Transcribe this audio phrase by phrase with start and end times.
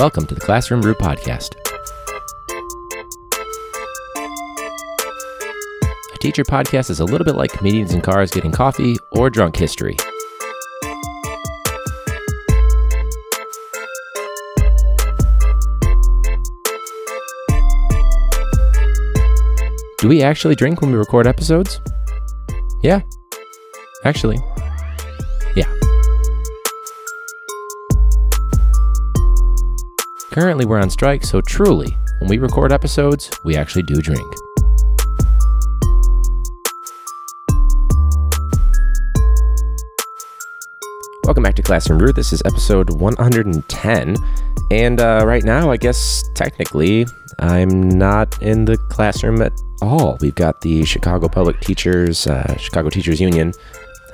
[0.00, 1.56] Welcome to the Classroom Brew Podcast.
[6.14, 9.56] A teacher podcast is a little bit like comedians in cars getting coffee or drunk
[9.56, 9.98] history.
[19.98, 21.78] Do we actually drink when we record episodes?
[22.82, 23.02] Yeah.
[24.06, 24.38] Actually.
[30.30, 34.32] Currently, we're on strike, so truly, when we record episodes, we actually do drink.
[41.24, 42.12] Welcome back to Classroom Brew.
[42.12, 44.16] This is episode 110.
[44.70, 47.06] And uh, right now, I guess technically,
[47.40, 50.16] I'm not in the classroom at all.
[50.20, 53.52] We've got the Chicago Public Teachers, uh, Chicago Teachers Union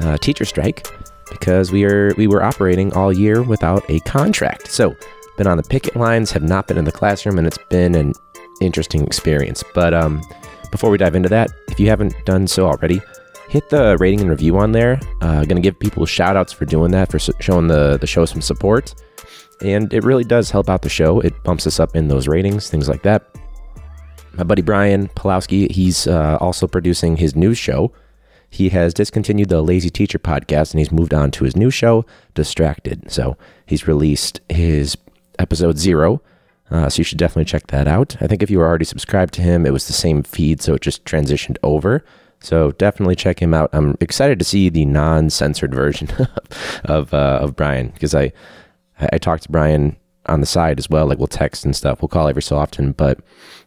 [0.00, 0.86] uh, teacher strike
[1.30, 4.68] because we are we were operating all year without a contract.
[4.68, 4.96] So,
[5.36, 8.12] been on the picket lines, have not been in the classroom, and it's been an
[8.60, 9.62] interesting experience.
[9.74, 10.22] But um,
[10.70, 13.00] before we dive into that, if you haven't done so already,
[13.48, 15.00] hit the rating and review on there.
[15.20, 18.24] Uh, going to give people shout outs for doing that, for showing the, the show
[18.24, 18.94] some support.
[19.62, 21.20] And it really does help out the show.
[21.20, 23.24] It bumps us up in those ratings, things like that.
[24.34, 27.92] My buddy Brian Pulowski, he's uh, also producing his new show.
[28.50, 32.04] He has discontinued the Lazy Teacher podcast and he's moved on to his new show,
[32.34, 33.10] Distracted.
[33.10, 34.96] So he's released his
[35.38, 36.22] episode zero.
[36.70, 38.16] Uh, so you should definitely check that out.
[38.20, 40.74] I think if you were already subscribed to him, it was the same feed, so
[40.74, 42.04] it just transitioned over.
[42.40, 43.70] So definitely check him out.
[43.72, 46.08] I'm excited to see the non-censored version
[46.84, 48.32] of uh, of Brian because I
[48.98, 51.06] I talked to Brian on the side as well.
[51.06, 52.02] Like we'll text and stuff.
[52.02, 53.20] We'll call every so often, but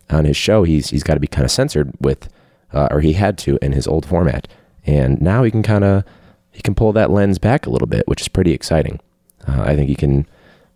[0.10, 2.30] on his show, he's he's got to be kind of censored with,
[2.74, 4.48] uh, or he had to in his old format,
[4.86, 6.04] and now he can kind of
[6.52, 9.00] he can pull that lens back a little bit, which is pretty exciting.
[9.48, 10.28] Uh, I think he can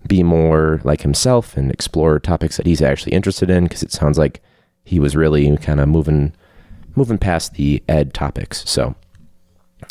[0.08, 4.18] be more like himself and explore topics that he's actually interested in because it sounds
[4.18, 4.42] like
[4.84, 6.34] he was really kind of moving
[6.96, 8.70] moving past the ed topics.
[8.70, 8.96] So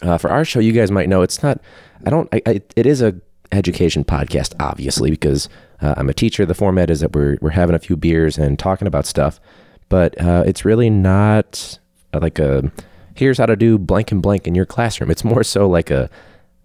[0.03, 1.61] uh, for our show, you guys might know it's not.
[2.05, 2.29] I don't.
[2.33, 3.15] I, I, it is a
[3.51, 5.49] education podcast, obviously, because
[5.81, 6.47] uh, I'm a teacher.
[6.47, 9.41] The format is that we're we're having a few beers and talking about stuff,
[9.89, 11.79] but uh, it's really not
[12.13, 12.71] like a
[13.15, 15.11] here's how to do blank and blank in your classroom.
[15.11, 16.09] It's more so like a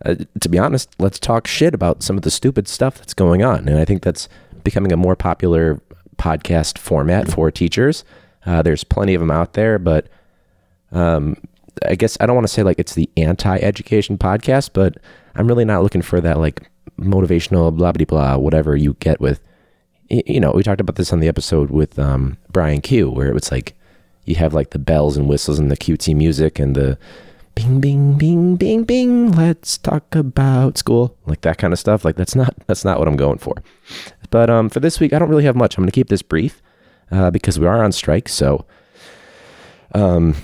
[0.06, 3.44] uh, to be honest, let's talk shit about some of the stupid stuff that's going
[3.44, 3.68] on.
[3.68, 4.30] And I think that's
[4.64, 5.82] becoming a more popular
[6.18, 8.04] podcast format for teachers.
[8.46, 10.08] Uh, there's plenty of them out there, but
[10.92, 11.36] um,
[11.86, 14.98] I guess I don't want to say like it's the anti-education podcast, but
[15.36, 16.70] I'm really not looking for that like
[17.00, 19.42] motivational blah blah blah whatever you get with.
[20.10, 23.34] You know, we talked about this on the episode with um, Brian Q, where it
[23.34, 23.76] was like
[24.26, 26.98] you have like the bells and whistles and the cutesy music and the
[27.58, 31.18] bing bing bing bing bing let's talk about school.
[31.26, 32.06] Like that kind of stuff.
[32.06, 33.56] Like that's not that's not what i'm going for.
[34.30, 35.78] But um for this week i don't really have much.
[35.78, 36.62] I'm going to keep this brief
[37.12, 38.30] uh, because we are on strike.
[38.30, 38.66] So
[39.96, 40.36] um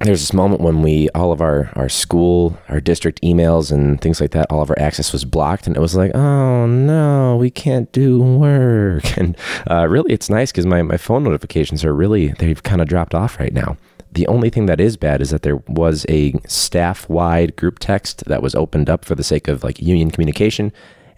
[0.00, 4.20] there's this moment when we all of our our school our district emails and things
[4.20, 5.68] like that all of our access was blocked.
[5.68, 9.04] And it was like oh no we can't do work.
[9.18, 9.36] And
[9.70, 13.14] uh, really it's nice because my, my phone notifications are really they've kind of dropped
[13.14, 13.76] off right now
[14.12, 18.24] the only thing that is bad is that there was a staff wide group text
[18.26, 20.72] that was opened up for the sake of like union communication,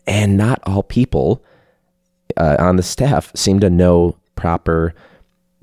[0.06, 1.42] and not all people
[2.36, 4.94] uh, on the staff seem to know proper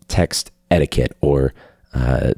[0.07, 1.53] text etiquette or
[1.93, 2.33] uh,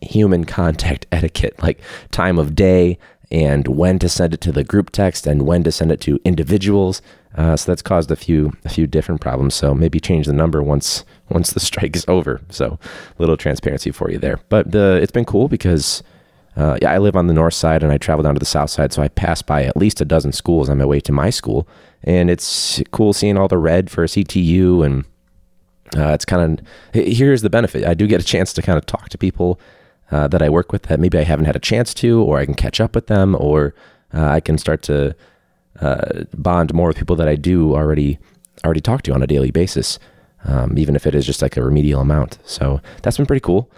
[0.00, 1.80] human contact etiquette, like
[2.10, 2.98] time of day
[3.30, 6.20] and when to send it to the group text and when to send it to
[6.24, 7.02] individuals.
[7.36, 9.54] Uh, so that's caused a few a few different problems.
[9.54, 12.40] So maybe change the number once once the strike is over.
[12.50, 12.78] So
[13.18, 14.40] little transparency for you there.
[14.48, 16.02] But the it's been cool because
[16.56, 18.70] uh, yeah, I live on the north side and I travel down to the south
[18.70, 21.28] side, so I pass by at least a dozen schools on my way to my
[21.28, 21.68] school,
[22.02, 25.04] and it's cool seeing all the red for CTU and.
[25.96, 27.84] Uh, it's kind of here's the benefit.
[27.84, 29.60] I do get a chance to kind of talk to people
[30.10, 32.44] uh, that I work with that maybe I haven't had a chance to, or I
[32.44, 33.74] can catch up with them, or
[34.14, 35.14] uh, I can start to
[35.80, 38.18] uh, bond more with people that I do already
[38.64, 39.98] already talk to on a daily basis
[40.46, 42.38] um, even if it is just like a remedial amount.
[42.44, 43.70] So that's been pretty cool.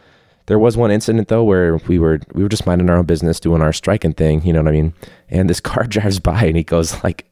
[0.46, 3.40] There was one incident though where we were we were just minding our own business,
[3.40, 4.94] doing our striking thing, you know what I mean?
[5.28, 7.26] And this car drives by and he goes like,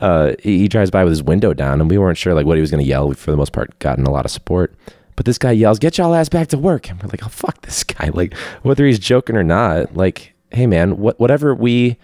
[0.00, 2.60] uh, he drives by with his window down, and we weren't sure like what he
[2.60, 3.08] was going to yell.
[3.08, 4.74] We, for the most part, gotten a lot of support.
[5.18, 7.62] But this guy yells, "Get y'all ass back to work!" And we're like, "Oh fuck
[7.62, 11.98] this guy!" Like whether he's joking or not, like, hey man, what whatever we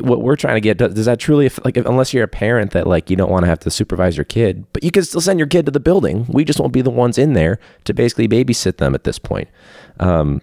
[0.00, 2.88] what we're trying to get does, does that truly like unless you're a parent that
[2.88, 5.38] like you don't want to have to supervise your kid but you can still send
[5.38, 8.26] your kid to the building we just won't be the ones in there to basically
[8.26, 9.48] babysit them at this point
[10.00, 10.40] um,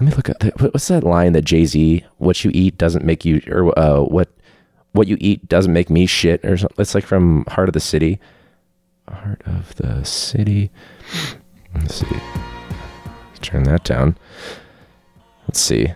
[0.00, 3.24] let me look at the, what's that line that jay-z what you eat doesn't make
[3.24, 4.28] you or uh, what
[4.94, 6.76] what you eat doesn't make me shit or something.
[6.78, 8.20] It's like from Heart of the City.
[9.08, 10.70] Heart of the City.
[11.74, 12.20] Let's see.
[13.40, 14.16] Turn that down.
[15.46, 15.92] Let's see.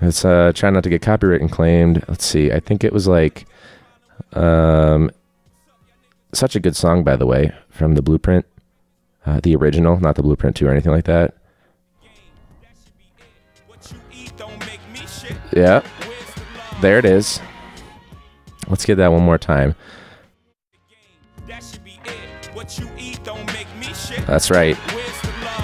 [0.00, 2.04] Let's uh try not to get copyright and claimed.
[2.08, 2.50] Let's see.
[2.50, 3.46] I think it was like
[4.32, 5.10] um
[6.32, 8.46] such a good song by the way from the Blueprint.
[9.24, 11.34] Uh, the original, not the Blueprint 2 or anything like that.
[15.52, 15.82] Yeah.
[16.80, 17.40] There it is.
[18.68, 19.76] Let's get that one more time.
[24.26, 24.76] That's right.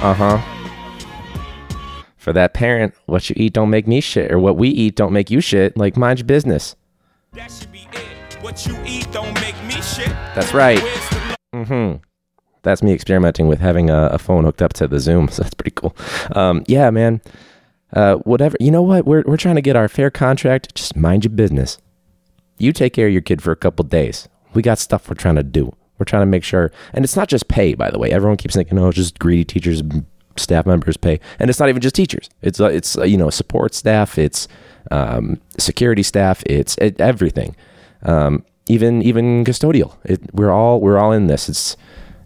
[0.03, 1.75] Uh huh.
[2.17, 5.13] For that parent, what you eat don't make me shit, or what we eat don't
[5.13, 5.77] make you shit.
[5.77, 6.77] Like, mind your business.
[8.41, 10.09] What you eat don't make me shit.
[10.35, 10.79] That's right.
[11.55, 11.97] Mm hmm.
[12.63, 15.55] That's me experimenting with having a, a, phone hooked up to the Zoom, so that's
[15.55, 15.97] pretty cool.
[16.33, 17.23] Um, yeah, man.
[17.93, 18.57] Uh, whatever.
[18.61, 19.07] You know what?
[19.07, 20.75] We're, we're trying to get our fair contract.
[20.75, 21.79] Just mind your business.
[22.59, 24.29] You take care of your kid for a couple days.
[24.53, 25.75] We got stuff we're trying to do.
[25.99, 28.11] We're trying to make sure, and it's not just pay, by the way.
[28.11, 29.83] Everyone keeps thinking, oh, just greedy teachers,
[30.37, 32.29] staff members pay, and it's not even just teachers.
[32.43, 34.49] It's uh, it's uh, you know support staff, it's
[34.91, 37.57] um, security staff, it's it, everything,
[38.03, 39.97] um, even even custodial.
[40.05, 41.49] It, we're all we're all in this.
[41.49, 41.77] It's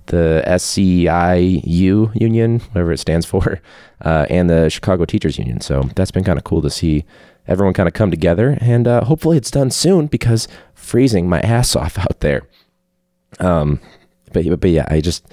[0.06, 3.60] the SEIU union, whatever it stands for,
[4.02, 5.60] uh, and the Chicago Teachers Union.
[5.60, 7.04] So that's been kind of cool to see
[7.46, 11.74] everyone kind of come together, and uh, hopefully it's done soon because freezing my ass
[11.76, 12.42] off out there.
[13.40, 13.80] Um,
[14.32, 15.26] but but yeah, I just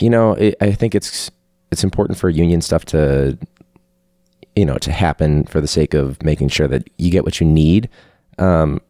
[0.00, 1.30] you know it, I think it's
[1.70, 3.38] it's important for union stuff to
[4.56, 7.46] you know to happen for the sake of making sure that you get what you
[7.46, 7.88] need.
[8.38, 8.80] Um,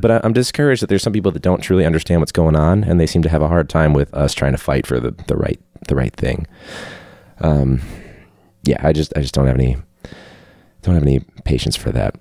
[0.00, 3.00] but I'm discouraged that there's some people that don't truly understand what's going on, and
[3.00, 5.36] they seem to have a hard time with us trying to fight for the, the
[5.36, 5.58] right
[5.88, 6.46] the right thing.
[7.40, 7.80] Um,
[8.64, 9.76] yeah, I just I just don't have any
[10.82, 12.14] don't have any patience for that.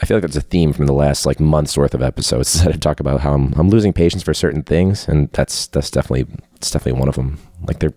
[0.00, 2.74] I feel like that's a theme from the last like month's worth of episodes that
[2.74, 6.26] I talk about how I'm, I'm losing patience for certain things, and that's that's definitely
[6.56, 7.38] it's definitely one of them.
[7.66, 7.92] Like there,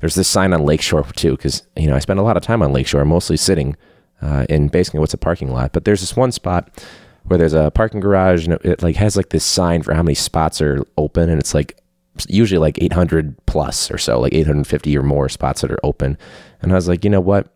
[0.00, 2.62] there's this sign on Lakeshore too, because you know I spend a lot of time
[2.62, 3.76] on Lakeshore, mostly sitting
[4.22, 5.72] uh, in basically what's a parking lot.
[5.72, 6.84] But there's this one spot
[7.24, 10.02] where there's a parking garage, and it, it like has like this sign for how
[10.02, 11.80] many spots are open, and it's like
[12.28, 16.18] usually like 800 plus or so, like 850 or more spots that are open.
[16.62, 17.52] And I was like, you know what?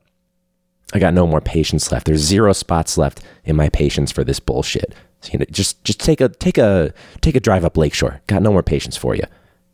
[0.94, 2.06] I got no more patience left.
[2.06, 4.94] There's zero spots left in my patience for this bullshit.
[5.20, 8.20] So, you know, just just take a take a take a drive up Lakeshore.
[8.28, 9.24] Got no more patience for you.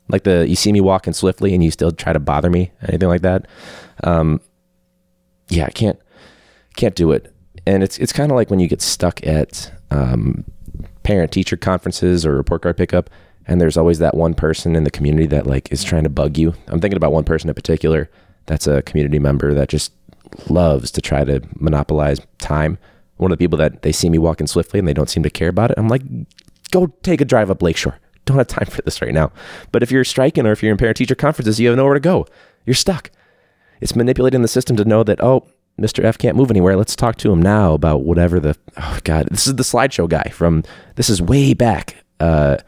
[0.09, 3.09] Like the you see me walking swiftly and you still try to bother me, anything
[3.09, 3.47] like that.
[4.03, 4.41] Um,
[5.49, 5.99] yeah, I can't
[6.77, 7.33] can't do it.
[7.67, 10.45] And it's it's kind of like when you get stuck at um,
[11.03, 13.11] parent teacher conferences or report card pickup,
[13.47, 16.39] and there's always that one person in the community that like is trying to bug
[16.39, 16.55] you.
[16.69, 18.09] I'm thinking about one person in particular.
[18.47, 19.93] That's a community member that just
[20.49, 22.79] loves to try to monopolize time.
[23.17, 25.31] One of the people that they see me walking swiftly and they don't seem to
[25.31, 25.79] care about it.
[25.79, 26.03] I'm like,
[26.71, 27.99] go take a drive up Lakeshore.
[28.27, 29.33] Don't have time for this right now.
[29.73, 32.01] But if you're striking or if you're in parent teacher conferences, you have nowhere to
[32.01, 32.27] go.
[32.67, 33.11] You're stuck.
[33.81, 35.47] It's manipulating the system to know that, oh,
[35.81, 36.05] Mr.
[36.05, 36.77] F can't move anywhere.
[36.77, 40.31] Let's talk to him now about whatever the, oh God, this is the slideshow guy
[40.31, 40.65] from,
[40.97, 41.97] this is way back.
[42.21, 42.59] Uh,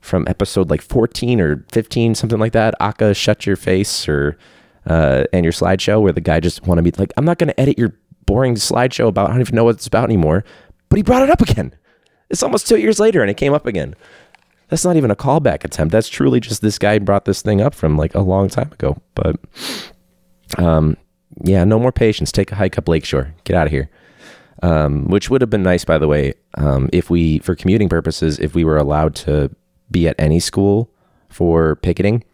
[0.00, 2.74] from episode like 14 or 15, something like that.
[2.80, 4.36] Aka, shut your face, or
[4.86, 7.60] uh, and your slideshow where the guy just wanted me like, I'm not going to
[7.60, 7.94] edit your
[8.26, 10.44] boring slideshow about, I don't even know what it's about anymore.
[10.88, 11.74] But he brought it up again.
[12.30, 13.94] It's almost two years later and it came up again.
[14.68, 15.92] That's not even a callback attempt.
[15.92, 19.00] That's truly just this guy brought this thing up from like a long time ago.
[19.14, 19.36] But
[20.58, 20.96] um,
[21.42, 22.30] yeah, no more patience.
[22.30, 23.34] Take a hike up Lakeshore.
[23.44, 23.90] Get out of here.
[24.62, 28.38] Um, which would have been nice, by the way, um, if we, for commuting purposes,
[28.38, 29.50] if we were allowed to
[29.90, 30.90] be at any school
[31.30, 32.24] for picketing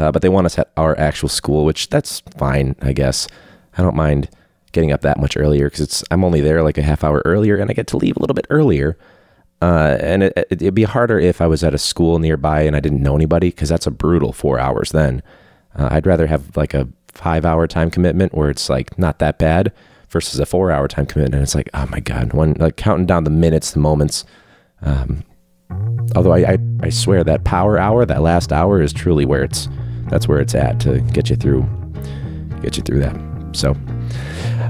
[0.00, 3.28] uh, but they want us at our actual school, which that's fine, I guess.
[3.76, 4.30] I don't mind
[4.72, 7.56] getting up that much earlier because it's I'm only there like a half hour earlier,
[7.56, 8.96] and I get to leave a little bit earlier.
[9.60, 12.74] Uh, and it, would it, be harder if I was at a school nearby and
[12.74, 14.90] I didn't know anybody because that's a brutal four hours.
[14.90, 15.22] Then
[15.74, 19.38] uh, I'd rather have like a five hour time commitment where it's like not that
[19.38, 19.70] bad
[20.08, 21.34] versus a four hour time commitment.
[21.34, 24.24] And it's like, oh my God, when like counting down the minutes, the moments.
[24.80, 25.24] Um,
[26.16, 29.68] although I, I, I swear that power hour, that last hour is truly where it's
[30.10, 31.66] that's where it's at to get you through
[32.60, 33.16] get you through that.
[33.52, 33.74] So,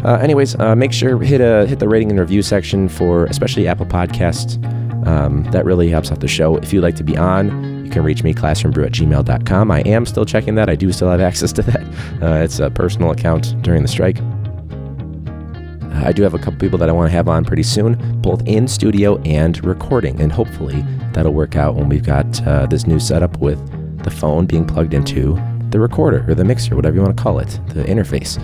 [0.04, 3.66] uh, anyways, uh, make sure hit a hit the rating and review section for especially
[3.66, 4.64] Apple Podcasts.
[5.06, 6.56] Um, that really helps out the show.
[6.56, 9.70] If you'd like to be on, you can reach me classroombrew at gmail.com.
[9.70, 10.68] I am still checking that.
[10.68, 11.82] I do still have access to that.
[12.22, 14.18] Uh, it's a personal account during the strike.
[14.20, 18.20] Uh, I do have a couple people that I want to have on pretty soon,
[18.20, 22.86] both in studio and recording, and hopefully that'll work out when we've got uh, this
[22.86, 23.58] new setup with
[24.02, 25.40] the phone being plugged into
[25.70, 28.38] the recorder or the mixer, whatever you want to call it, the interface.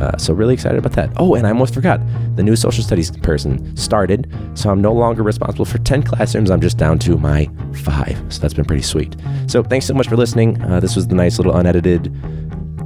[0.00, 1.10] Uh, so really excited about that.
[1.16, 2.00] Oh, and I almost forgot
[2.36, 6.50] the new social studies person started, so I'm no longer responsible for 10 classrooms.
[6.50, 8.18] I'm just down to my five.
[8.28, 9.16] So that's been pretty sweet.
[9.46, 10.60] So thanks so much for listening.
[10.62, 12.08] Uh, this was the nice little unedited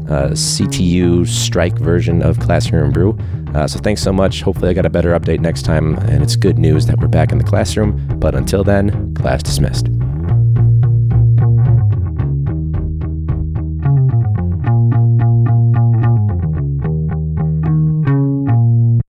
[0.08, 3.18] uh, CTU strike version of Classroom Brew.
[3.54, 4.42] Uh, so thanks so much.
[4.42, 7.32] Hopefully, I got a better update next time, and it's good news that we're back
[7.32, 8.06] in the classroom.
[8.18, 9.88] But until then, class dismissed.